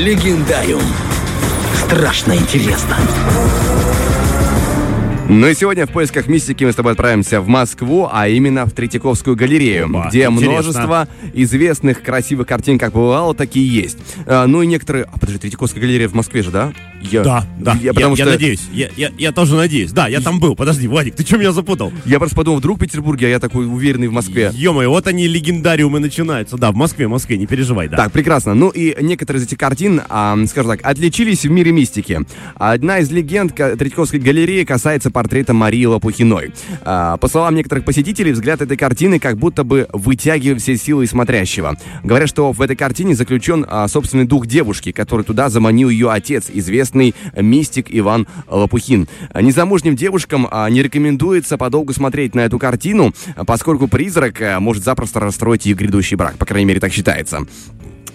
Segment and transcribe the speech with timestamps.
[0.00, 0.80] Легендариум.
[1.74, 2.96] Страшно интересно.
[5.28, 8.72] Ну и сегодня в поисках мистики мы с тобой отправимся в Москву, а именно в
[8.72, 10.50] Третьяковскую галерею, Опа, где интересно.
[10.50, 13.98] множество известных красивых картин, как бывало, такие есть.
[14.24, 15.04] А, ну и некоторые...
[15.04, 16.72] А, подожди, Третьяковская галерея в Москве же, да?
[17.00, 17.22] Я...
[17.22, 17.76] Да, да.
[17.80, 18.32] Я, потому я что...
[18.32, 18.60] надеюсь.
[18.72, 19.92] Я, я, я тоже надеюсь.
[19.92, 20.54] Да, я там был.
[20.54, 21.92] Подожди, Владик, ты что меня запутал?
[22.04, 24.50] Я просто подумал, вдруг в Петербурге, а я такой уверенный в Москве.
[24.54, 26.56] ё вот они легендариумы начинаются.
[26.56, 27.96] Да, в Москве, в Москве, не переживай, да.
[27.96, 28.54] Так, прекрасно.
[28.54, 32.20] Ну и некоторые из этих картин, а, скажем так, отличились в мире мистики.
[32.56, 36.52] Одна из легенд Третьяковской галереи касается портрета Марии Лопухиной.
[36.82, 41.76] А, по словам некоторых посетителей, взгляд этой картины как будто бы вытягивает все силы смотрящего.
[42.04, 46.46] Говорят, что в этой картине заключен а, собственный дух девушки, который туда заманил ее отец,
[46.52, 49.08] известный мистик Иван Лопухин.
[49.34, 53.12] Незамужним девушкам а, не рекомендуется подолгу смотреть на эту картину,
[53.46, 56.36] поскольку призрак а, может запросто расстроить ее грядущий брак.
[56.36, 57.46] По крайней мере, так считается.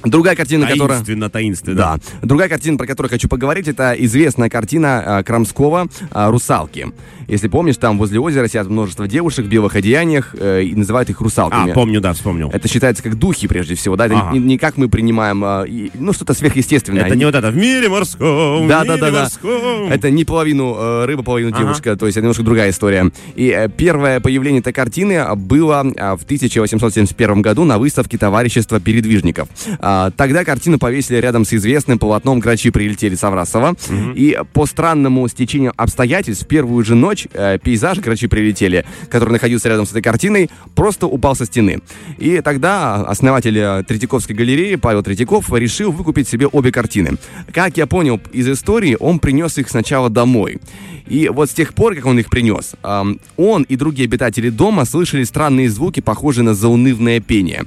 [0.05, 0.97] Другая картина, которая...
[0.97, 1.75] Таинственно, таинственно.
[1.75, 1.97] Да.
[2.21, 6.87] Другая картина, про которую хочу поговорить, это известная картина а, Крамского а, «Русалки».
[7.27, 11.19] Если помнишь, там возле озера сидят множество девушек в белых одеяниях э, и называют их
[11.19, 11.73] А, русалками.
[11.73, 12.51] помню, да, вспомнил.
[12.53, 14.05] Это считается как духи, прежде всего, да?
[14.05, 14.33] Это Ага.
[14.33, 17.05] не, не как мы принимаем, а, ну, что-то сверхъестественное.
[17.05, 19.19] Это не вот это в мире морском, Да, в да, мире да, да.
[19.21, 19.91] морском.
[19.91, 21.63] Это не половину э, рыба, половину Ага.
[21.63, 23.11] девушка, то есть это немножко другая история.
[23.35, 29.47] И э, первое появление этой картины было а, в 1871 году на выставке товарищества передвижников.
[29.79, 33.75] А, Тогда картину повесили рядом с известным полотном «Грачи прилетели» Саврасова.
[34.15, 39.69] И по странному стечению обстоятельств в первую же ночь э, пейзаж «Грачи прилетели», который находился
[39.69, 41.81] рядом с этой картиной, просто упал со стены.
[42.17, 47.17] И тогда основатель э, Третьяковской галереи Павел Третьяков решил выкупить себе обе картины.
[47.53, 50.59] Как я понял из истории, он принес их сначала домой.
[51.07, 54.85] И вот с тех пор, как он их принес, ам, он и другие обитатели дома
[54.85, 57.65] слышали странные звуки, похожие на заунывное пение.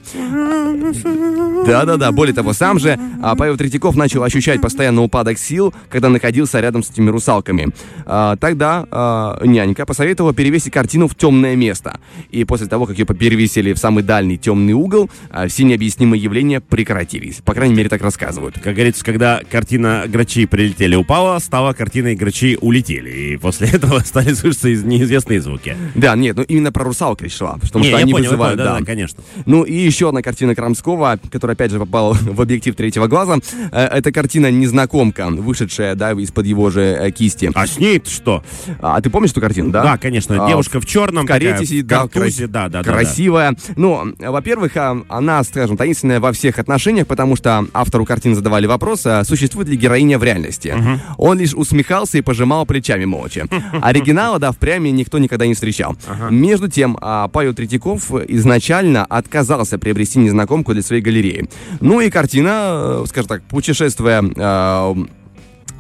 [1.66, 6.60] Да-да-да, более того, сам же а, Павел Третьяков начал ощущать постоянно упадок сил, когда находился
[6.60, 7.68] рядом с этими русалками.
[8.06, 11.98] А, тогда а, нянька посоветовала перевесить картину в темное место.
[12.30, 16.60] И после того, как ее перевесили в самый дальний темный угол, а, все необъяснимые явления
[16.60, 17.36] прекратились.
[17.44, 18.54] По крайней мере, так рассказывают.
[18.62, 23.10] Как говорится, когда картина «Грачи прилетели» упала, стала картиной «Грачи улетели».
[23.32, 25.76] И после этого стали слышаться из- неизвестные звуки.
[25.94, 28.30] Да, нет, ну именно про русалок речь шла, потому Не, что я они понял, я
[28.30, 28.80] вызывают, понял, да, да.
[28.80, 29.22] да, конечно.
[29.46, 33.36] Ну и еще одна картина Крамского, которая опять же попала в объектив третьего глаза.
[33.72, 37.50] Э, Это картина «Незнакомка», вышедшая, да, из-под его же э, кисти.
[37.54, 38.42] А с ней что?
[38.80, 39.82] А ты помнишь эту картину, да?
[39.82, 42.68] Да, конечно, А, девушка в черном, в карете такая, сидит, в да, картузе, крас- да,
[42.68, 42.92] да, да, да.
[42.92, 43.56] красивая.
[43.76, 49.06] Ну, во-первых, а, она, скажем, таинственная во всех отношениях, потому что автору картины задавали вопрос,
[49.06, 50.74] а существует ли героиня в реальности.
[51.16, 53.46] Он лишь усмехался и пожимал плечами молча.
[53.82, 55.96] Оригинала, да, впрямь никто никогда не встречал.
[56.30, 61.48] Между тем, а, Павел Третьяков изначально отказался приобрести незнакомку для своей галереи.
[61.88, 64.94] Ну и картина, э, скажем так, путешествуя э,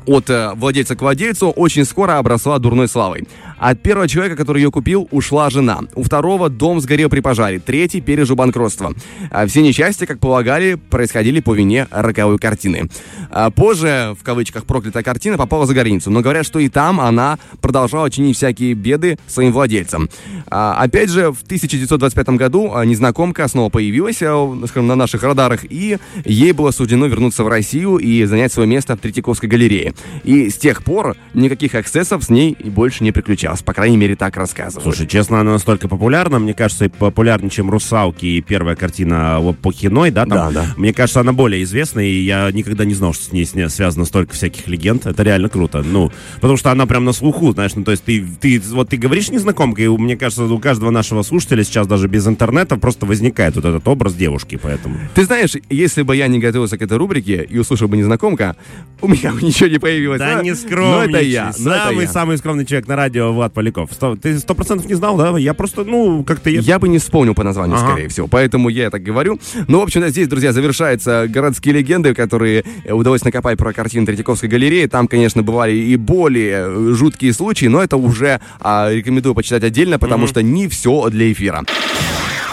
[0.08, 3.28] от э, владельца к владельцу очень скоро обросла дурной славой.
[3.58, 5.80] От первого человека, который ее купил, ушла жена.
[5.94, 7.58] У второго дом сгорел при пожаре.
[7.58, 8.94] Третий пережил банкротство.
[9.30, 12.88] А все несчастья, как полагали, происходили по вине роковой картины.
[13.30, 16.10] А позже, в кавычках, проклятая картина попала за границу.
[16.10, 20.08] Но говорят, что и там она продолжала чинить всякие беды своим владельцам.
[20.46, 25.98] А, опять же, в 1925 году незнакомка снова появилась а, скажем, на наших радарах, и
[26.24, 29.94] ей было суждено вернуться в Россию и занять свое место в Третьяковской галерее.
[30.24, 33.62] И с тех пор никаких эксцессов с ней и больше не приключалось.
[33.62, 34.82] По крайней мере, так рассказывают.
[34.82, 39.58] Слушай, честно, она настолько популярна, мне кажется, и популярнее, чем «Русалки» и первая картина вот
[39.58, 40.24] Пухиной, да?
[40.26, 40.66] Да, Там, да.
[40.76, 44.34] Мне кажется, она более известна, и я никогда не знал, что с ней связано столько
[44.34, 45.06] всяких легенд.
[45.06, 45.82] Это реально круто.
[45.82, 48.96] Ну, потому что она прям на слуху, знаешь, ну, то есть ты, ты вот ты
[48.96, 53.56] говоришь незнакомка, и мне кажется, у каждого нашего слушателя сейчас даже без интернета просто возникает
[53.56, 54.96] вот этот образ девушки, поэтому...
[55.14, 58.56] Ты знаешь, если бы я не готовился к этой рубрике и услышал бы незнакомка,
[59.00, 60.18] у меня бы ничего не появилось.
[60.18, 60.42] Да А?
[60.42, 61.08] не Но скромничай.
[61.10, 61.44] это я.
[61.58, 62.10] но это Самый я.
[62.12, 63.90] самый скромный человек на радио Влад Поляков.
[63.92, 65.36] Сто- ты сто процентов не знал, да?
[65.38, 66.50] Я просто, ну, как-то...
[66.50, 67.88] я- Я бы не вспомнил по названию, Ага.
[67.92, 68.26] скорее всего.
[68.28, 69.38] Поэтому я так говорю.
[69.68, 74.86] Ну, в общем, здесь, друзья, завершаются городские легенды, которые удалось накопать про картины Третьяковской галереи.
[74.86, 79.98] Там, конечно, бывали и более э, жуткие случаи, но это уже а, рекомендую почитать отдельно,
[79.98, 81.64] потому что не все для эфира.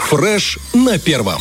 [0.08, 1.40] Фреш на первом.